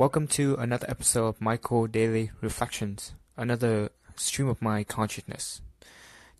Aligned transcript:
Welcome 0.00 0.28
to 0.28 0.54
another 0.54 0.86
episode 0.88 1.26
of 1.26 1.42
Michael 1.42 1.86
Daily 1.86 2.30
Reflections, 2.40 3.12
another 3.36 3.90
stream 4.16 4.48
of 4.48 4.62
my 4.62 4.82
consciousness. 4.82 5.60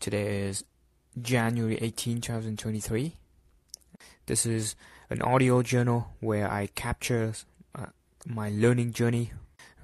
Today 0.01 0.45
is 0.45 0.65
January 1.21 1.77
18, 1.79 2.23
2023. 2.23 3.17
This 4.25 4.47
is 4.47 4.77
an 5.11 5.21
audio 5.21 5.61
journal 5.61 6.09
where 6.21 6.51
I 6.51 6.69
capture 6.69 7.35
uh, 7.75 7.89
my 8.27 8.49
learning 8.49 8.95
journey. 8.95 9.33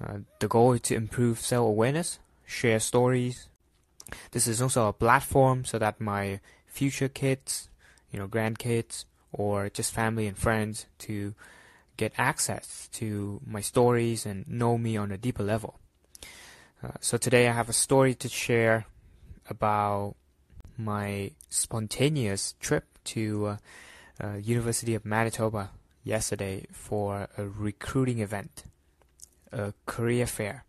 Uh, 0.03 0.21
the 0.39 0.47
goal 0.47 0.73
is 0.73 0.81
to 0.81 0.95
improve 0.95 1.39
self 1.39 1.67
awareness, 1.67 2.17
share 2.47 2.79
stories. 2.79 3.47
This 4.31 4.47
is 4.47 4.59
also 4.59 4.87
a 4.87 4.93
platform 4.93 5.65
so 5.65 5.77
that 5.77 6.01
my 6.01 6.39
future 6.65 7.09
kids, 7.09 7.69
you 8.11 8.17
know, 8.17 8.27
grandkids, 8.27 9.05
or 9.31 9.69
just 9.69 9.93
family 9.93 10.25
and 10.25 10.35
friends 10.35 10.87
to 10.97 11.35
get 11.97 12.13
access 12.17 12.87
to 12.93 13.41
my 13.45 13.61
stories 13.61 14.25
and 14.25 14.47
know 14.47 14.77
me 14.77 14.95
on 14.95 15.11
a 15.11 15.17
deeper 15.17 15.43
level. 15.43 15.79
Uh, 16.83 16.91
so 17.01 17.17
today 17.17 17.47
I 17.47 17.53
have 17.53 17.69
a 17.69 17.73
story 17.73 18.13
to 18.15 18.29
share 18.29 18.85
about 19.49 20.15
my 20.77 21.31
spontaneous 21.49 22.53
trip 22.59 22.85
to 23.05 23.47
uh, 23.47 23.57
uh, 24.23 24.33
University 24.35 24.93
of 24.93 25.05
Manitoba 25.05 25.71
yesterday 26.03 26.65
for 26.71 27.27
a 27.37 27.47
recruiting 27.47 28.19
event, 28.19 28.63
a 29.51 29.73
career 29.85 30.27
fair. 30.27 30.65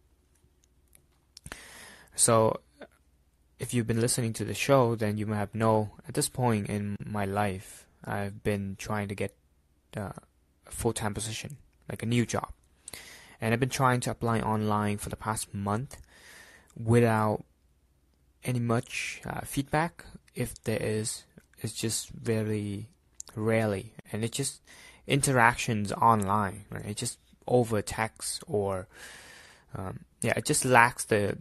So 2.14 2.60
if 3.58 3.74
you've 3.74 3.86
been 3.86 4.00
listening 4.00 4.32
to 4.34 4.44
the 4.44 4.54
show, 4.54 4.94
then 4.94 5.18
you 5.18 5.26
might 5.26 5.36
have 5.36 5.54
know 5.54 5.90
at 6.06 6.14
this 6.14 6.28
point 6.28 6.68
in 6.68 6.96
my 7.04 7.24
life, 7.24 7.86
I've 8.04 8.42
been 8.42 8.76
trying 8.78 9.08
to 9.08 9.14
get 9.14 9.36
uh, 9.96 10.12
full 10.70 10.92
time 10.92 11.14
position, 11.14 11.56
like 11.88 12.02
a 12.02 12.06
new 12.06 12.26
job. 12.26 12.50
And 13.40 13.52
I've 13.52 13.60
been 13.60 13.68
trying 13.68 14.00
to 14.00 14.10
apply 14.10 14.40
online 14.40 14.98
for 14.98 15.10
the 15.10 15.16
past 15.16 15.54
month 15.54 15.96
without 16.76 17.44
any 18.44 18.58
much 18.58 19.20
uh, 19.24 19.40
feedback. 19.42 20.04
If 20.34 20.62
there 20.64 20.80
is, 20.80 21.24
it's 21.60 21.72
just 21.72 22.10
very 22.10 22.88
rarely, 23.34 23.94
and 24.12 24.24
it's 24.24 24.36
just 24.36 24.60
interactions 25.06 25.92
online. 25.92 26.64
Right? 26.70 26.86
It 26.86 26.96
just 26.96 27.18
over 27.46 27.80
text 27.80 28.44
or 28.46 28.86
um, 29.74 30.00
yeah, 30.20 30.34
it 30.36 30.44
just 30.44 30.64
lacks 30.64 31.04
the 31.04 31.38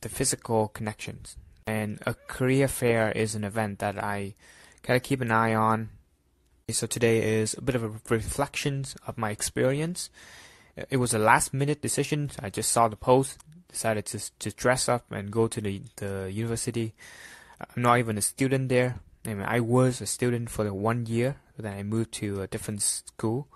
the 0.00 0.08
physical 0.08 0.68
connections. 0.68 1.36
And 1.66 1.98
a 2.06 2.14
career 2.14 2.68
fair 2.68 3.12
is 3.12 3.34
an 3.34 3.44
event 3.44 3.80
that 3.80 4.02
I 4.02 4.34
kind 4.82 4.96
of 4.96 5.02
keep 5.02 5.20
an 5.20 5.30
eye 5.30 5.54
on 5.54 5.90
so 6.70 6.86
today 6.86 7.40
is 7.40 7.54
a 7.54 7.62
bit 7.62 7.74
of 7.74 7.82
a 7.82 7.92
reflection 8.10 8.84
of 9.06 9.16
my 9.16 9.30
experience. 9.30 10.10
It 10.90 10.98
was 10.98 11.14
a 11.14 11.18
last 11.18 11.54
minute 11.54 11.80
decision. 11.80 12.30
I 12.40 12.50
just 12.50 12.70
saw 12.70 12.88
the 12.88 12.96
post, 12.96 13.38
decided 13.68 14.06
to 14.06 14.18
to 14.38 14.50
dress 14.50 14.88
up 14.88 15.10
and 15.10 15.30
go 15.30 15.48
to 15.48 15.60
the 15.60 15.82
the 15.96 16.30
university. 16.30 16.94
I'm 17.60 17.82
not 17.82 17.98
even 17.98 18.18
a 18.18 18.22
student 18.22 18.68
there. 18.68 19.00
I 19.24 19.34
mean, 19.34 19.46
I 19.46 19.60
was 19.60 20.00
a 20.00 20.06
student 20.06 20.50
for 20.50 20.64
the 20.64 20.72
one 20.72 21.06
year, 21.06 21.36
then 21.58 21.76
I 21.76 21.82
moved 21.82 22.12
to 22.14 22.42
a 22.42 22.46
different 22.46 22.82
school. 22.82 23.48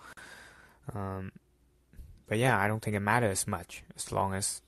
Um, 0.92 1.33
but 2.28 2.38
yeah, 2.38 2.58
I 2.58 2.66
don't 2.66 2.83
think 2.83 2.96
it 2.96 3.00
matters 3.00 3.46
much 3.46 3.84
as 3.94 4.10
long 4.10 4.34
as 4.34 4.60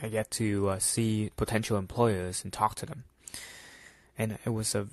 I 0.00 0.08
get 0.08 0.30
to 0.32 0.68
uh, 0.70 0.78
see 0.78 1.30
potential 1.36 1.76
employers 1.76 2.44
and 2.44 2.52
talk 2.52 2.74
to 2.76 2.86
them. 2.86 3.04
And 4.16 4.38
it 4.44 4.50
was 4.50 4.74
a 4.74 4.86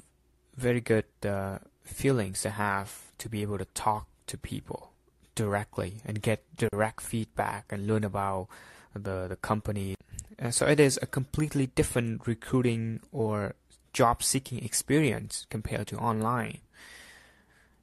very 0.56 0.82
good 0.82 1.06
uh, 1.24 1.60
feelings 1.84 2.42
to 2.42 2.52
have 2.52 3.12
to 3.18 3.30
be 3.30 3.42
able 3.42 3.58
to 3.58 3.66
talk 3.74 4.08
to 4.28 4.38
people 4.38 4.92
directly 5.36 6.02
and 6.06 6.22
get 6.22 6.44
direct 6.56 7.02
feedback 7.02 7.66
and 7.70 7.88
learn 7.88 8.04
about 8.04 8.48
the 8.94 9.28
the 9.28 9.36
company. 9.36 9.96
And 10.38 10.54
so 10.54 10.66
it 10.66 10.80
is 10.80 11.00
a 11.02 11.06
completely 11.06 11.68
different 11.68 12.28
recruiting 12.28 13.02
or 13.12 13.56
job 13.94 14.24
seeking 14.24 14.64
experience 14.64 15.46
compared 15.50 15.88
to 15.88 15.98
online. 15.98 16.60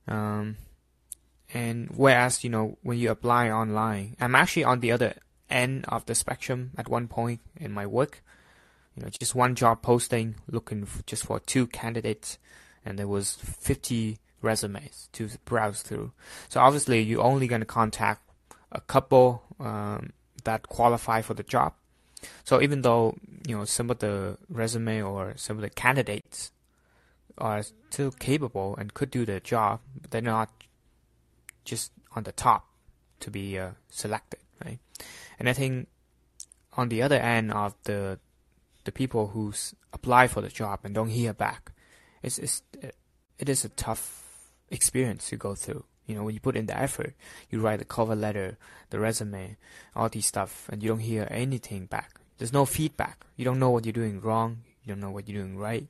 Um, 0.08 0.56
and 1.52 1.88
whereas 1.94 2.42
you 2.42 2.50
know 2.50 2.78
when 2.82 2.98
you 2.98 3.10
apply 3.10 3.50
online, 3.50 4.16
I'm 4.20 4.34
actually 4.34 4.64
on 4.64 4.80
the 4.80 4.92
other 4.92 5.14
end 5.48 5.84
of 5.88 6.06
the 6.06 6.14
spectrum 6.14 6.70
at 6.78 6.88
one 6.88 7.08
point 7.08 7.40
in 7.56 7.72
my 7.72 7.86
work. 7.86 8.22
You 8.96 9.04
know, 9.04 9.08
just 9.08 9.34
one 9.34 9.54
job 9.54 9.82
posting 9.82 10.36
looking 10.48 10.84
for, 10.84 11.02
just 11.04 11.24
for 11.24 11.38
two 11.40 11.66
candidates 11.66 12.38
and 12.84 12.98
there 12.98 13.08
was 13.08 13.36
50 13.36 14.18
resumes 14.42 15.08
to 15.12 15.28
browse 15.44 15.82
through. 15.82 16.12
So 16.48 16.60
obviously, 16.60 17.00
you're 17.02 17.22
only 17.22 17.46
going 17.46 17.60
to 17.60 17.66
contact 17.66 18.22
a 18.72 18.80
couple 18.80 19.42
um, 19.58 20.12
that 20.44 20.68
qualify 20.68 21.22
for 21.22 21.34
the 21.34 21.42
job. 21.42 21.74
So 22.44 22.60
even 22.60 22.82
though 22.82 23.16
you 23.46 23.56
know 23.56 23.64
some 23.64 23.90
of 23.90 23.98
the 23.98 24.36
resume 24.48 25.02
or 25.02 25.34
some 25.36 25.56
of 25.56 25.62
the 25.62 25.70
candidates 25.70 26.52
are 27.38 27.62
still 27.62 28.10
capable 28.10 28.76
and 28.76 28.92
could 28.92 29.10
do 29.10 29.24
the 29.24 29.40
job, 29.40 29.80
they're 30.10 30.20
not 30.20 30.50
just 31.64 31.92
on 32.14 32.24
the 32.24 32.32
top 32.32 32.66
to 33.20 33.30
be 33.30 33.58
uh, 33.58 33.70
selected, 33.88 34.40
right? 34.64 34.78
And 35.38 35.48
I 35.48 35.52
think 35.52 35.88
on 36.76 36.88
the 36.88 37.02
other 37.02 37.16
end 37.16 37.52
of 37.52 37.74
the 37.84 38.18
the 38.84 38.92
people 38.92 39.28
who 39.28 39.52
apply 39.92 40.26
for 40.26 40.40
the 40.40 40.48
job 40.48 40.80
and 40.84 40.94
don't 40.94 41.10
hear 41.10 41.32
back, 41.32 41.72
it's, 42.22 42.38
it's 42.38 42.62
it 43.38 43.48
is 43.48 43.64
a 43.64 43.70
tough 43.70 44.50
experience 44.70 45.28
to 45.30 45.36
go 45.36 45.54
through. 45.54 45.84
You 46.06 46.14
know, 46.14 46.24
when 46.24 46.34
you 46.34 46.40
put 46.40 46.56
in 46.56 46.66
the 46.66 46.76
effort, 46.76 47.14
you 47.50 47.60
write 47.60 47.78
the 47.78 47.84
cover 47.84 48.16
letter, 48.16 48.58
the 48.90 48.98
resume, 48.98 49.56
all 49.94 50.08
these 50.08 50.26
stuff, 50.26 50.68
and 50.70 50.82
you 50.82 50.88
don't 50.88 50.98
hear 50.98 51.26
anything 51.30 51.86
back. 51.86 52.20
There's 52.38 52.52
no 52.52 52.64
feedback. 52.64 53.24
You 53.36 53.44
don't 53.44 53.58
know 53.58 53.70
what 53.70 53.84
you're 53.84 53.92
doing 53.92 54.20
wrong. 54.20 54.62
You 54.84 54.92
don't 54.92 55.00
know 55.00 55.10
what 55.10 55.28
you're 55.28 55.40
doing 55.40 55.56
right. 55.56 55.86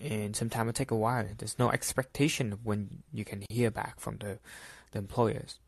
And 0.00 0.34
sometimes 0.34 0.70
it 0.70 0.76
take 0.76 0.90
a 0.90 0.96
while. 0.96 1.26
There's 1.36 1.58
no 1.58 1.70
expectation 1.70 2.58
when 2.62 3.02
you 3.12 3.24
can 3.24 3.44
hear 3.50 3.70
back 3.70 4.00
from 4.00 4.18
the, 4.18 4.38
the 4.92 4.98
employers. 4.98 5.58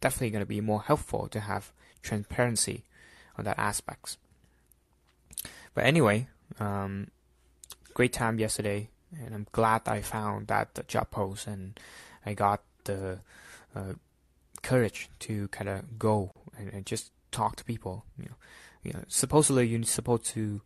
Definitely 0.00 0.30
going 0.30 0.40
to 0.42 0.46
be 0.46 0.60
more 0.60 0.82
helpful 0.82 1.28
to 1.28 1.40
have 1.40 1.72
transparency 2.02 2.84
on 3.38 3.44
that 3.44 3.58
aspects. 3.58 4.16
But 5.74 5.84
anyway, 5.84 6.28
um, 6.58 7.08
great 7.94 8.12
time 8.12 8.38
yesterday, 8.38 8.90
and 9.18 9.34
I'm 9.34 9.46
glad 9.52 9.82
I 9.86 10.02
found 10.02 10.48
that 10.48 10.86
job 10.88 11.10
post 11.10 11.46
and 11.46 11.78
I 12.26 12.34
got 12.34 12.62
the 12.84 13.20
uh, 13.74 13.94
courage 14.62 15.08
to 15.20 15.48
kind 15.48 15.68
of 15.68 15.98
go 15.98 16.32
and, 16.58 16.72
and, 16.72 16.86
just 16.86 17.12
talk 17.30 17.56
to 17.56 17.64
people. 17.64 18.04
You 18.18 18.26
know, 18.26 18.36
you 18.82 18.92
know, 18.92 19.04
supposedly 19.08 19.66
you're 19.66 19.82
supposed 19.84 20.26
to 20.26 20.60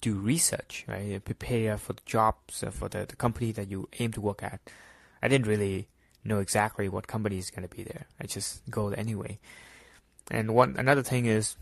do 0.00 0.14
research, 0.14 0.84
right? 0.88 1.22
Prepare 1.24 1.76
for 1.78 1.92
the 1.92 2.02
jobs 2.06 2.62
uh, 2.62 2.70
for 2.70 2.88
the, 2.88 3.06
the 3.06 3.16
company 3.16 3.52
that 3.52 3.70
you 3.70 3.88
aim 3.98 4.12
to 4.12 4.20
work 4.20 4.42
at. 4.42 4.60
I 5.22 5.28
didn't 5.28 5.46
really 5.46 5.88
know 6.24 6.38
exactly 6.38 6.88
what 6.88 7.06
company 7.06 7.38
is 7.38 7.50
going 7.50 7.66
to 7.66 7.74
be 7.74 7.82
there. 7.82 8.06
I 8.20 8.26
just 8.26 8.62
go 8.70 8.88
anyway. 8.88 9.38
And 10.30 10.54
one 10.54 10.76
another 10.78 11.02
thing 11.02 11.26
is, 11.26 11.56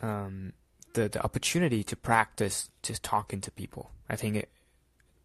um, 0.00 0.52
the, 0.94 1.08
the 1.08 1.22
opportunity 1.22 1.84
to 1.84 1.94
practice 1.94 2.70
just 2.82 3.02
talking 3.02 3.40
to 3.42 3.50
people. 3.50 3.90
I 4.08 4.16
think 4.16 4.36
it, 4.36 4.48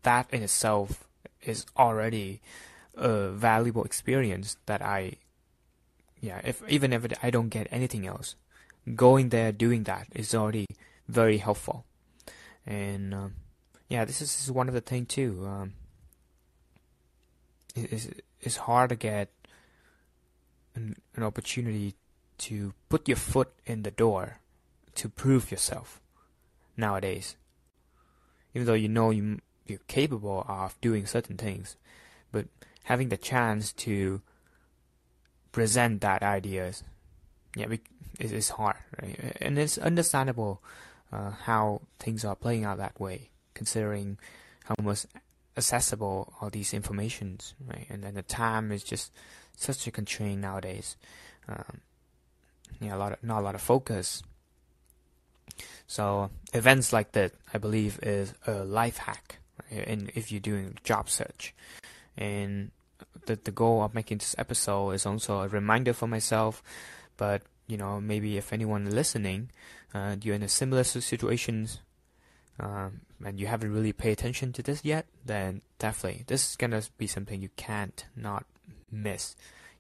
that 0.04 0.28
in 0.32 0.44
itself 0.44 1.08
is 1.42 1.66
already 1.78 2.42
a 2.96 3.30
valuable 3.30 3.84
experience 3.84 4.58
that 4.66 4.82
I, 4.82 5.14
yeah, 6.20 6.42
if 6.44 6.62
even 6.68 6.92
if 6.92 7.06
I 7.24 7.30
don't 7.30 7.50
get 7.50 7.68
anything 7.72 8.06
else, 8.06 8.36
going 8.96 9.30
there 9.30 9.52
doing 9.52 9.84
that 9.84 10.08
is 10.14 10.36
already 10.36 10.66
very 11.08 11.38
helpful. 11.38 11.86
And 12.66 13.14
um, 13.14 13.36
yeah, 13.88 14.06
this 14.06 14.22
is, 14.22 14.30
this 14.36 14.46
is 14.46 14.52
one 14.52 14.68
of 14.68 14.74
the 14.74 14.82
things 14.82 15.08
too. 15.08 15.46
Um, 15.48 15.74
it, 17.76 17.94
it's, 17.94 18.08
it's 18.42 18.58
hard 18.58 18.90
to 18.90 18.96
get 18.96 19.30
an, 20.76 20.96
an 21.16 21.24
opportunity 21.24 21.96
to 22.40 22.74
put 22.90 23.08
your 23.08 23.18
foot 23.18 23.52
in 23.66 23.84
the 23.84 23.92
door 23.92 24.40
to 25.00 25.08
prove 25.08 25.50
yourself 25.50 26.02
nowadays. 26.76 27.38
Even 28.54 28.68
though 28.68 28.74
you 28.74 28.90
know 28.90 29.12
you, 29.12 29.40
you're 29.66 29.80
capable 29.88 30.46
of 30.48 30.80
doing 30.82 31.06
certain 31.06 31.38
things, 31.38 31.78
but 32.34 32.48
having 32.84 33.08
the 33.08 33.18
chance 33.18 33.72
to 33.72 34.22
present 35.54 36.02
that 36.02 36.22
ideas, 36.22 36.84
yeah, 37.56 37.68
it 38.20 38.32
is 38.32 38.50
hard, 38.50 38.76
right? 39.02 39.38
And 39.40 39.58
it's 39.58 39.78
understandable 39.78 40.62
uh, 41.14 41.32
how 41.32 41.82
things 41.98 42.26
are 42.26 42.36
playing 42.36 42.66
out 42.66 42.78
that 42.80 43.00
way, 43.00 43.30
considering 43.54 44.18
how 44.66 44.76
much 44.84 45.06
accessible 45.56 46.34
all 46.42 46.50
these 46.50 46.74
informations, 46.74 47.54
right? 47.66 47.88
And 47.90 48.04
then 48.04 48.16
the 48.16 48.24
time 48.24 48.74
is 48.74 48.84
just 48.84 49.14
such 49.56 49.88
a 49.88 49.92
constraint 49.92 50.42
nowadays. 50.42 50.98
Um, 51.48 51.80
yeah, 52.82 52.96
a 52.96 52.98
lot 52.98 53.14
of 53.14 53.24
not 53.24 53.40
a 53.40 53.44
lot 53.44 53.56
of 53.56 53.62
focus 53.62 54.24
so 55.88 56.30
events 56.54 56.94
like 56.94 57.14
that, 57.14 57.34
I 57.54 57.58
believe, 57.58 58.00
is 58.04 58.34
a 58.46 58.64
life 58.64 58.98
hack, 58.98 59.40
and 59.72 60.12
if 60.16 60.32
you're 60.32 60.40
doing 60.42 60.78
job 60.84 61.10
search, 61.10 61.54
and 62.18 62.72
the 63.26 63.36
the 63.36 63.52
goal 63.52 63.84
of 63.84 63.94
making 63.94 64.20
this 64.20 64.36
episode 64.38 64.92
is 64.92 65.06
also 65.06 65.42
a 65.42 65.48
reminder 65.48 65.94
for 65.94 66.08
myself. 66.08 66.64
But 67.18 67.44
you 67.68 67.78
know, 67.78 68.00
maybe 68.02 68.38
if 68.38 68.52
anyone 68.54 68.90
listening, 68.90 69.52
uh, 69.94 70.16
you're 70.22 70.36
in 70.36 70.44
a 70.44 70.50
similar 70.50 70.84
situations, 70.84 71.80
um, 72.60 73.02
and 73.24 73.40
you 73.40 73.48
haven't 73.48 73.74
really 73.74 73.94
paid 73.94 74.12
attention 74.12 74.54
to 74.54 74.64
this 74.64 74.84
yet, 74.84 75.06
then 75.26 75.62
definitely 75.78 76.24
this 76.28 76.50
is 76.50 76.56
gonna 76.56 76.82
be 76.98 77.08
something 77.08 77.42
you 77.42 77.50
can't 77.56 78.06
not 78.16 78.46
miss. 78.92 79.36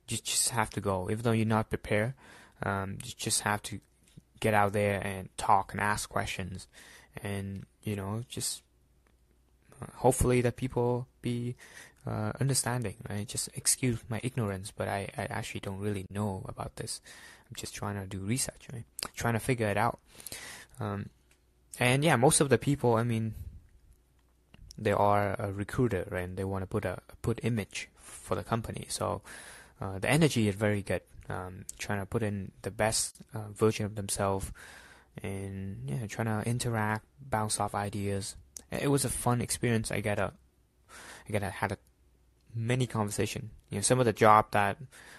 You 0.07 0.17
just 0.17 0.49
have 0.49 0.69
to 0.71 0.81
go, 0.81 1.09
even 1.09 1.23
though 1.23 1.31
you're 1.31 1.45
not 1.45 1.69
prepared. 1.69 2.13
Um, 2.63 2.97
you 3.03 3.13
just 3.15 3.41
have 3.41 3.61
to 3.63 3.79
get 4.39 4.53
out 4.53 4.73
there 4.73 5.01
and 5.05 5.29
talk 5.37 5.71
and 5.71 5.81
ask 5.81 6.09
questions, 6.09 6.67
and 7.23 7.65
you 7.83 7.95
know, 7.95 8.23
just 8.29 8.61
uh, 9.81 9.87
hopefully 9.95 10.41
that 10.41 10.55
people 10.55 11.07
be 11.21 11.55
uh, 12.05 12.31
understanding. 12.39 12.95
Right? 13.09 13.27
Just 13.27 13.49
excuse 13.55 13.99
my 14.09 14.19
ignorance, 14.23 14.71
but 14.75 14.87
I, 14.87 15.09
I 15.17 15.23
actually 15.29 15.61
don't 15.61 15.79
really 15.79 16.05
know 16.09 16.45
about 16.47 16.75
this. 16.75 17.01
I'm 17.49 17.55
just 17.55 17.73
trying 17.73 17.99
to 17.99 18.05
do 18.05 18.19
research, 18.19 18.67
right? 18.71 18.83
Trying 19.15 19.33
to 19.33 19.39
figure 19.39 19.67
it 19.67 19.77
out. 19.77 19.99
Um, 20.79 21.09
and 21.79 22.03
yeah, 22.03 22.15
most 22.15 22.41
of 22.41 22.49
the 22.49 22.57
people, 22.57 22.95
I 22.95 23.03
mean, 23.03 23.33
they 24.77 24.91
are 24.91 25.35
a 25.39 25.51
recruiter, 25.51 26.07
right? 26.09 26.23
And 26.23 26.37
they 26.37 26.43
want 26.43 26.63
to 26.63 26.67
put 26.67 26.85
a 26.85 26.99
put 27.21 27.39
image 27.43 27.89
for 27.97 28.35
the 28.35 28.43
company. 28.43 28.85
So 28.89 29.21
uh, 29.81 29.99
the 29.99 30.09
energy 30.09 30.47
is 30.47 30.55
very 30.55 30.81
good. 30.81 31.01
Um, 31.29 31.65
trying 31.77 31.99
to 31.99 32.05
put 32.05 32.23
in 32.23 32.51
the 32.63 32.71
best 32.71 33.17
uh, 33.35 33.49
version 33.53 33.85
of 33.85 33.95
themselves, 33.95 34.51
and 35.21 35.77
yeah, 35.85 36.07
trying 36.07 36.25
to 36.25 36.49
interact, 36.49 37.05
bounce 37.21 37.59
off 37.59 37.75
ideas. 37.75 38.35
It 38.71 38.89
was 38.89 39.05
a 39.05 39.09
fun 39.09 39.41
experience. 39.41 39.91
I 39.91 40.01
get 40.01 40.17
a, 40.17 40.33
I 41.27 41.31
get 41.31 41.43
a, 41.43 41.49
had 41.49 41.71
a 41.71 41.77
many 42.55 42.87
conversation. 42.87 43.51
You 43.69 43.77
know, 43.77 43.81
some 43.81 43.99
of 43.99 44.05
the 44.05 44.13
job 44.13 44.47
that 44.51 44.77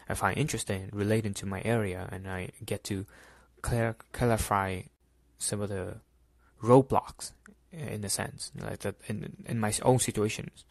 I 0.08 0.14
find 0.14 0.36
interesting 0.36 0.88
relating 0.92 1.34
to 1.34 1.46
my 1.46 1.62
area, 1.64 2.08
and 2.10 2.28
I 2.28 2.50
get 2.64 2.82
to 2.84 3.06
clar- 3.62 3.96
clarify 4.12 4.82
some 5.38 5.60
of 5.60 5.68
the 5.68 5.96
roadblocks 6.62 7.32
in 7.72 8.04
a 8.04 8.08
sense, 8.08 8.50
like 8.60 8.80
that 8.80 8.96
in 9.06 9.44
in 9.46 9.60
my 9.60 9.72
own 9.82 9.98
situations. 9.98 10.64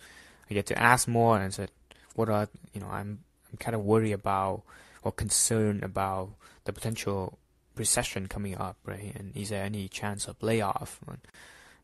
I 0.50 0.54
get 0.54 0.66
to 0.68 0.78
ask 0.78 1.08
more 1.08 1.38
and 1.40 1.54
said, 1.54 1.72
what 2.16 2.30
are 2.30 2.50
you 2.74 2.82
know 2.82 2.88
I'm 2.88 3.20
I'm 3.52 3.58
kind 3.58 3.76
of 3.76 3.84
worried 3.84 4.12
about 4.12 4.64
or 5.04 5.12
concern 5.12 5.84
about 5.84 6.32
the 6.66 6.74
potential 6.74 7.40
recession 7.76 8.28
coming 8.28 8.58
up, 8.58 8.78
right? 8.86 9.14
And 9.16 9.36
is 9.36 9.50
there 9.50 9.64
any 9.64 9.88
chance 9.88 10.28
of 10.28 10.42
layoff? 10.44 11.00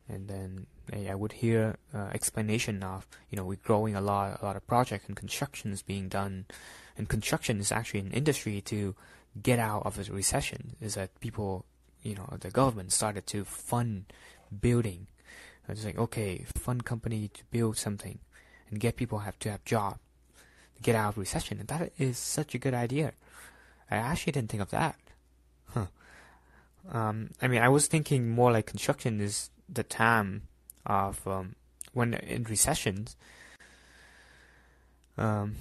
And 0.08 0.28
then 0.28 0.66
I 0.92 1.14
would 1.14 1.32
hear 1.32 1.76
uh, 1.92 2.10
explanation 2.12 2.82
of 2.82 3.08
you 3.30 3.36
know 3.36 3.44
we're 3.44 3.56
growing 3.56 3.96
a 3.96 4.00
lot, 4.00 4.40
a 4.40 4.44
lot 4.44 4.56
of 4.56 4.66
projects 4.66 5.06
and 5.08 5.16
construction 5.16 5.72
is 5.72 5.82
being 5.82 6.08
done, 6.08 6.46
and 6.96 7.08
construction 7.08 7.58
is 7.58 7.72
actually 7.72 8.00
an 8.00 8.12
industry 8.12 8.60
to 8.62 8.94
get 9.42 9.58
out 9.58 9.84
of 9.84 9.96
the 9.96 10.12
recession. 10.12 10.76
Is 10.80 10.94
that 10.94 11.18
people, 11.20 11.64
you 12.02 12.14
know, 12.14 12.28
the 12.38 12.50
government 12.50 12.92
started 12.92 13.26
to 13.28 13.44
fund 13.44 14.04
building. 14.60 15.08
It's 15.68 15.84
like 15.84 15.98
okay, 15.98 16.44
fund 16.56 16.84
company 16.84 17.28
to 17.34 17.44
build 17.50 17.76
something, 17.76 18.20
and 18.70 18.78
get 18.78 18.94
people 18.94 19.20
have 19.20 19.38
to 19.40 19.50
have 19.50 19.64
job, 19.64 19.98
get 20.82 20.94
out 20.94 21.10
of 21.10 21.18
recession, 21.18 21.58
and 21.58 21.68
that 21.68 21.92
is 21.98 22.18
such 22.18 22.54
a 22.54 22.58
good 22.58 22.74
idea. 22.74 23.12
I 23.90 23.96
actually 23.96 24.32
didn't 24.32 24.50
think 24.50 24.62
of 24.62 24.70
that. 24.70 24.96
Huh. 25.68 25.86
Um, 26.90 27.30
I 27.42 27.48
mean, 27.48 27.62
I 27.62 27.68
was 27.68 27.86
thinking 27.86 28.30
more 28.30 28.52
like 28.52 28.66
construction 28.66 29.20
is 29.20 29.50
the 29.68 29.82
time 29.82 30.48
of 30.84 31.26
um, 31.26 31.56
when 31.92 32.14
in 32.14 32.44
recessions, 32.44 33.16
um, 35.18 35.56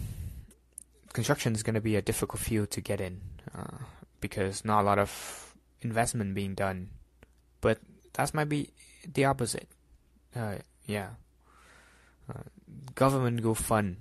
construction 1.13 1.53
is 1.53 1.63
going 1.63 1.75
to 1.75 1.81
be 1.81 1.95
a 1.95 2.01
difficult 2.01 2.41
field 2.41 2.71
to 2.71 2.81
get 2.81 2.99
in 3.01 3.21
uh, 3.57 3.77
because 4.21 4.65
not 4.65 4.81
a 4.81 4.83
lot 4.83 4.99
of 4.99 5.55
investment 5.81 6.35
being 6.35 6.53
done. 6.53 6.89
But 7.61 7.79
that 8.13 8.33
might 8.33 8.49
be 8.49 8.71
the 9.11 9.25
opposite. 9.25 9.67
Uh, 10.35 10.55
yeah, 10.85 11.09
uh, 12.29 12.43
government 12.93 13.41
go 13.41 13.53
fund 13.53 13.97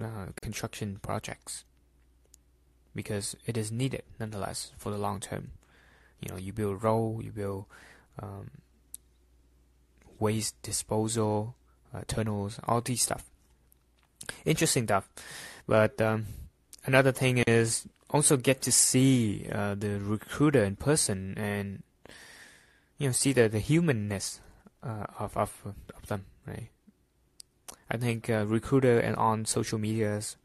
uh, 0.00 0.26
construction 0.40 0.98
projects 1.02 1.64
because 2.94 3.36
it 3.46 3.56
is 3.56 3.72
needed 3.72 4.02
nonetheless 4.18 4.72
for 4.76 4.90
the 4.90 4.98
long 4.98 5.20
term. 5.20 5.52
You 6.20 6.30
know, 6.30 6.38
you 6.38 6.52
build 6.52 6.82
road, 6.82 7.24
you 7.24 7.32
build 7.32 7.66
um, 8.20 8.50
waste 10.18 10.60
disposal, 10.62 11.54
uh, 11.94 12.02
tunnels, 12.06 12.60
all 12.66 12.80
these 12.80 13.02
stuff. 13.02 13.24
Interesting 14.44 14.84
stuff. 14.84 15.08
But 15.66 16.00
um, 16.00 16.26
another 16.84 17.12
thing 17.12 17.38
is 17.38 17.86
also 18.10 18.36
get 18.36 18.62
to 18.62 18.72
see 18.72 19.46
uh, 19.52 19.74
the 19.74 19.98
recruiter 19.98 20.62
in 20.62 20.76
person 20.76 21.34
and 21.36 21.82
you 22.98 23.08
know 23.08 23.12
see 23.12 23.32
the 23.32 23.48
the 23.48 23.58
humanness 23.58 24.40
uh, 24.82 25.06
of 25.18 25.36
of 25.36 25.74
of 25.96 26.06
them, 26.06 26.26
right? 26.46 26.68
I 27.94 27.96
think 27.96 28.28
uh, 28.28 28.44
recruiter 28.44 28.98
and 28.98 29.14
on 29.14 29.44
social 29.44 29.78
medias, 29.78 30.36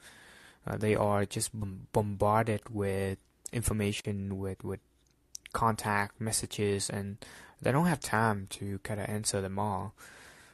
uh, 0.67 0.77
they 0.77 0.95
are 0.95 1.25
just 1.25 1.49
bombarded 1.91 2.61
with 2.69 3.17
information, 3.51 4.37
with 4.37 4.63
with 4.63 4.79
contact 5.51 6.21
messages, 6.21 6.91
and 6.91 7.17
they 7.59 7.71
don't 7.71 7.87
have 7.87 7.99
time 7.99 8.45
to 8.51 8.77
kind 8.83 8.99
of 8.99 9.09
answer 9.09 9.41
them 9.41 9.57
all. 9.57 9.95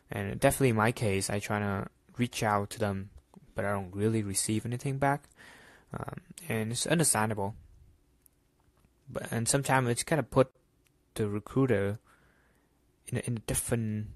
And 0.09 0.39
definitely 0.39 0.69
in 0.69 0.77
my 0.77 0.93
case, 0.93 1.29
I 1.29 1.39
try 1.39 1.59
to 1.59 1.87
reach 2.17 2.43
out 2.43 2.69
to 2.71 2.79
them, 2.79 3.09
but 3.55 3.65
I 3.65 3.73
don't 3.73 3.93
really 3.93 4.23
receive 4.23 4.65
anything 4.65 4.97
back. 4.97 5.27
Um, 5.93 6.21
and 6.47 6.71
it's 6.71 6.87
understandable. 6.87 7.55
But 9.11 9.27
and 9.31 9.49
sometimes 9.49 9.89
it's 9.89 10.03
kind 10.03 10.19
of 10.21 10.31
put 10.31 10.49
the 11.15 11.27
recruiter 11.27 11.99
in 13.07 13.17
a, 13.17 13.21
in 13.27 13.35
a 13.35 13.41
different 13.41 14.07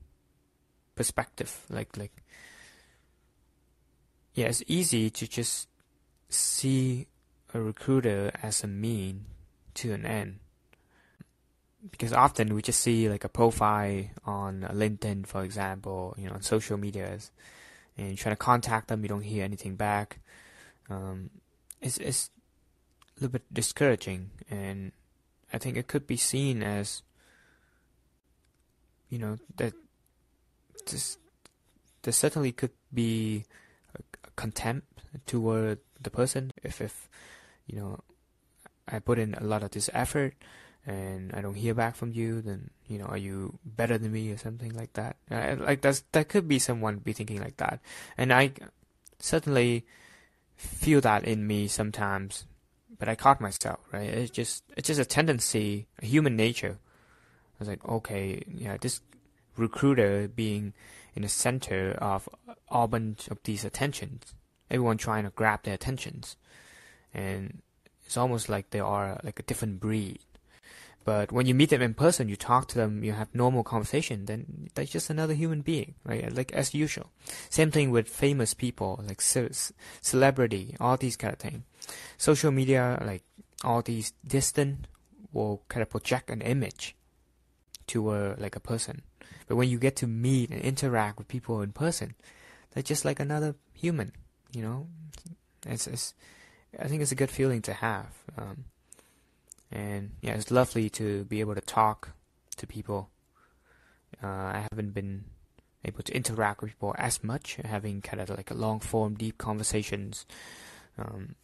perspective. 0.96 1.66
Like 1.70 1.98
like 1.98 2.24
yeah, 4.34 4.48
it's 4.48 4.64
easy 4.68 5.10
to 5.10 5.28
just 5.28 5.68
see 6.30 7.08
a 7.54 7.60
recruiter 7.60 8.32
as 8.42 8.64
a 8.64 8.68
mean 8.68 9.26
to 9.74 9.94
an 9.94 10.06
end 10.06 10.40
because 11.92 12.12
often 12.14 12.54
we 12.54 12.62
just 12.62 12.82
see 12.82 13.10
like 13.10 13.24
a 13.24 13.30
profile 13.30 14.04
on 14.26 14.62
LinkedIn, 14.72 15.26
for 15.26 15.44
example, 15.44 16.14
you 16.18 16.28
know, 16.28 16.34
on 16.34 16.42
social 16.42 16.78
medias, 16.78 17.32
and 17.98 18.12
you 18.12 18.16
try 18.16 18.30
to 18.30 18.36
contact 18.36 18.88
them, 18.88 19.02
you 19.02 19.10
don't 19.10 19.22
hear 19.22 19.44
anything 19.44 19.76
back. 19.76 20.20
Um, 20.90 21.30
it's 21.82 21.98
it's 21.98 22.30
a 23.18 23.22
little 23.22 23.34
bit 23.34 23.54
discouraging, 23.54 24.32
and 24.50 24.92
I 25.54 25.58
think 25.58 25.78
it 25.78 25.88
could 25.88 26.06
be 26.06 26.18
seen 26.18 26.64
as, 26.64 27.02
you 29.10 29.18
know, 29.18 29.38
that 29.56 29.74
this 30.88 31.18
there 32.02 32.14
certainly 32.14 32.52
could 32.52 32.72
be 32.94 33.46
contempt 34.40 34.88
toward 35.28 35.80
the 36.00 36.10
person 36.10 36.52
if 36.64 36.80
if 36.80 37.10
you 37.68 37.76
know 37.76 38.00
I 38.88 39.00
put 39.00 39.20
in 39.20 39.36
a 39.36 39.44
lot 39.44 39.64
of 39.64 39.72
this 39.72 39.90
effort 39.94 40.34
and 40.86 41.34
I 41.34 41.42
don't 41.42 41.56
hear 41.56 41.74
back 41.74 41.96
from 41.96 42.12
you, 42.14 42.42
then 42.42 42.72
you 42.88 42.98
know, 42.98 43.06
are 43.06 43.18
you 43.18 43.60
better 43.66 43.98
than 43.98 44.12
me 44.12 44.32
or 44.32 44.38
something 44.38 44.74
like 44.74 44.94
that? 44.94 45.18
Uh, 45.30 45.56
like 45.60 45.82
that's 45.82 46.04
that 46.14 46.30
could 46.30 46.48
be 46.48 46.58
someone 46.58 46.98
be 46.98 47.14
thinking 47.14 47.40
like 47.40 47.58
that, 47.58 47.80
and 48.18 48.34
I 48.34 48.54
certainly 49.20 49.86
feel 50.56 51.02
that 51.02 51.26
in 51.26 51.46
me 51.46 51.68
sometimes, 51.68 52.46
but 52.98 53.08
I 53.08 53.16
caught 53.16 53.42
myself. 53.42 53.80
Right? 53.92 54.10
It's 54.10 54.32
just 54.32 54.64
it's 54.76 54.88
just 54.88 55.00
a 55.00 55.06
tendency, 55.06 55.88
a 56.02 56.06
human 56.06 56.36
nature. 56.36 56.80
I 56.80 57.58
was 57.60 57.68
like, 57.68 57.84
okay, 57.86 58.42
yeah, 58.48 58.78
this 58.80 59.02
recruiter 59.58 60.30
being 60.30 60.74
in 61.16 61.22
the 61.24 61.30
center 61.30 61.92
of 62.00 62.30
all 62.70 62.88
bunch 62.88 63.28
of 63.28 63.40
these 63.44 63.66
attentions, 63.66 64.34
everyone 64.70 64.98
trying 64.98 65.24
to 65.24 65.32
grab 65.32 65.64
their 65.64 65.74
attentions, 65.74 66.36
and 67.14 67.62
it's 68.06 68.18
almost 68.18 68.50
like 68.50 68.70
they 68.70 68.80
are 68.80 69.20
like 69.24 69.40
a 69.40 69.44
different 69.44 69.80
breed 69.80 70.20
but 71.10 71.32
when 71.32 71.48
you 71.48 71.56
meet 71.56 71.72
them 71.72 71.82
in 71.82 71.94
person, 71.94 72.30
you 72.30 72.36
talk 72.36 72.68
to 72.68 72.76
them, 72.76 73.04
you 73.04 73.14
have 73.14 73.34
normal 73.34 73.64
conversation, 73.64 74.26
then 74.26 74.70
they're 74.76 74.86
just 74.86 75.10
another 75.10 75.34
human 75.34 75.62
being, 75.62 75.96
right? 76.04 76.32
Like 76.32 76.52
as 76.52 76.76
usual. 76.76 77.10
Same 77.50 77.72
thing 77.72 77.90
with 77.90 78.08
famous 78.08 78.54
people, 78.54 79.04
like 79.08 79.20
ce- 79.20 79.72
celebrity, 80.02 80.76
all 80.80 80.98
these 80.98 81.16
kind 81.16 81.34
of 81.34 81.40
thing. 81.40 81.64
Social 82.18 82.52
media, 82.52 83.02
like 83.04 83.24
all 83.64 83.82
these 83.82 84.14
distant, 84.24 84.86
will 85.32 85.64
kind 85.68 85.82
of 85.82 85.90
project 85.90 86.30
an 86.30 86.42
image 86.42 86.96
to 87.88 88.14
a 88.14 88.36
like 88.38 88.56
a 88.56 88.60
person. 88.60 89.02
But 89.48 89.56
when 89.56 89.70
you 89.70 89.80
get 89.80 89.96
to 89.98 90.08
meet 90.08 90.50
and 90.52 90.62
interact 90.62 91.18
with 91.18 91.28
people 91.28 91.62
in 91.62 91.72
person, 91.72 92.16
they're 92.72 92.84
just 92.84 93.06
like 93.06 93.20
another 93.20 93.56
human, 93.74 94.12
you 94.52 94.62
know. 94.62 94.88
It's, 95.66 95.88
it's 95.88 96.14
I 96.80 96.88
think 96.88 97.02
it's 97.02 97.12
a 97.12 97.16
good 97.16 97.32
feeling 97.32 97.62
to 97.64 97.74
have. 97.74 98.08
Um, 98.38 98.66
and 99.72 100.12
yeah, 100.22 100.34
it's 100.34 100.52
lovely 100.52 100.90
to 100.92 101.24
be 101.26 101.40
able 101.40 101.56
to 101.56 101.62
talk 101.62 102.12
to 102.58 102.68
people. 102.68 103.10
Uh, 104.22 104.28
I 104.28 104.68
haven't 104.72 104.94
been 104.94 105.26
able 105.86 106.04
to 106.04 106.16
interact 106.16 106.62
with 106.62 106.72
people 106.72 106.96
as 106.98 107.24
much, 107.24 107.58
having 107.64 108.02
kind 108.02 108.22
of 108.22 108.30
like 108.30 108.52
long 108.54 108.80
form, 108.80 109.16
deep 109.16 109.38
conversations 109.38 110.26
um, 110.98 111.36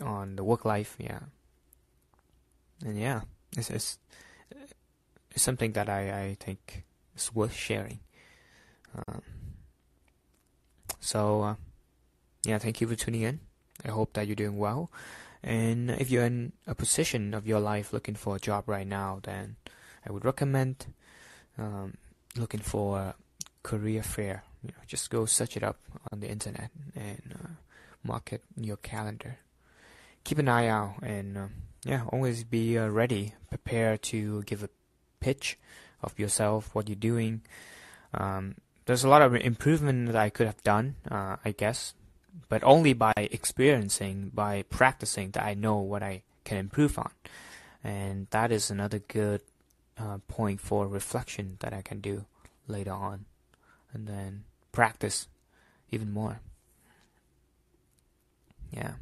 on 0.00 0.36
the 0.36 0.44
work 0.44 0.64
life. 0.64 0.96
Yeah, 0.98 1.20
and 2.84 2.98
yeah, 2.98 3.22
it's, 3.56 3.70
it's, 3.70 3.98
it's 5.30 5.42
something 5.42 5.72
that 5.72 5.88
I, 5.88 6.22
I 6.22 6.36
think 6.38 6.84
is 7.16 7.34
worth 7.34 7.54
sharing. 7.54 8.00
Um, 8.94 9.22
so, 11.00 11.42
uh, 11.42 11.54
yeah, 12.44 12.58
thank 12.58 12.80
you 12.80 12.86
for 12.86 12.96
tuning 12.96 13.22
in. 13.22 13.40
I 13.84 13.90
hope 13.90 14.12
that 14.14 14.26
you're 14.26 14.36
doing 14.36 14.58
well. 14.58 14.90
And 15.42 15.90
if 15.90 16.10
you're 16.10 16.24
in 16.24 16.52
a 16.66 16.74
position 16.74 17.32
of 17.32 17.46
your 17.46 17.60
life 17.60 17.92
looking 17.92 18.14
for 18.14 18.36
a 18.36 18.38
job 18.38 18.64
right 18.66 18.86
now, 18.86 19.20
then 19.22 19.56
I 20.06 20.12
would 20.12 20.24
recommend 20.24 20.86
um, 21.56 21.96
looking 22.36 22.60
for 22.60 22.98
a 22.98 23.14
career 23.62 24.02
fair. 24.02 24.44
You 24.62 24.68
know, 24.68 24.82
just 24.86 25.08
go 25.08 25.24
search 25.24 25.56
it 25.56 25.62
up 25.62 25.78
on 26.12 26.20
the 26.20 26.28
internet 26.28 26.70
and 26.94 27.34
uh, 27.34 27.48
mark 28.04 28.32
it 28.32 28.42
in 28.56 28.64
your 28.64 28.76
calendar. 28.76 29.38
Keep 30.24 30.38
an 30.38 30.48
eye 30.48 30.66
out 30.66 30.96
and 31.02 31.38
uh, 31.38 31.46
yeah, 31.84 32.02
always 32.12 32.44
be 32.44 32.76
uh, 32.76 32.88
ready, 32.88 33.34
prepared 33.48 34.02
to 34.02 34.42
give 34.42 34.62
a 34.62 34.68
pitch 35.20 35.58
of 36.02 36.18
yourself, 36.18 36.74
what 36.74 36.88
you're 36.88 36.96
doing. 36.96 37.42
Um, 38.14 38.56
there's 38.86 39.04
a 39.04 39.08
lot 39.08 39.22
of 39.22 39.34
improvement 39.34 40.06
that 40.06 40.16
I 40.16 40.30
could 40.30 40.46
have 40.46 40.62
done, 40.64 40.96
uh, 41.10 41.36
I 41.44 41.52
guess, 41.52 41.94
but 42.48 42.64
only 42.64 42.92
by 42.92 43.12
experiencing, 43.16 44.30
by 44.34 44.62
practicing, 44.62 45.30
that 45.32 45.44
I 45.44 45.54
know 45.54 45.76
what 45.78 46.02
I 46.02 46.22
can 46.44 46.58
improve 46.58 46.98
on. 46.98 47.10
And 47.84 48.26
that 48.30 48.50
is 48.50 48.70
another 48.70 48.98
good 48.98 49.42
uh, 49.98 50.18
point 50.28 50.60
for 50.60 50.86
reflection 50.86 51.56
that 51.60 51.72
I 51.72 51.82
can 51.82 52.00
do 52.00 52.24
later 52.66 52.92
on. 52.92 53.26
And 53.92 54.06
then 54.06 54.44
practice 54.72 55.28
even 55.90 56.12
more. 56.12 56.40
Yeah. 58.72 58.94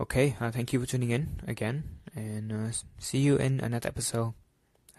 Okay, 0.00 0.36
uh, 0.40 0.50
thank 0.50 0.72
you 0.72 0.80
for 0.80 0.86
tuning 0.86 1.10
in 1.10 1.40
again. 1.46 1.84
And 2.14 2.52
uh, 2.52 2.72
see 2.98 3.18
you 3.18 3.36
in 3.36 3.60
another 3.60 3.88
episode, 3.88 4.34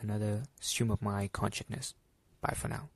another 0.02 0.44
stream 0.60 0.90
of 0.92 1.02
my 1.02 1.28
consciousness. 1.28 1.94
Bye 2.42 2.54
for 2.56 2.70
now. 2.70 2.88